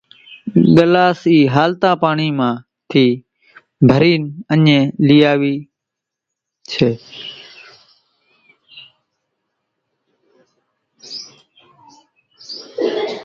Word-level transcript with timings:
ڳلاس 0.75 1.21
اِي 1.31 1.37
ھالتا 1.55 1.91
پاڻي 2.01 2.29
مان 2.37 2.53
ٿي 2.89 3.05
ڀرين 3.89 4.23
اين 4.51 4.59
نين 4.65 4.83
گھرين 4.89 5.07
لئي 5.07 5.19
آوي 5.31 5.55
سي 6.73 6.89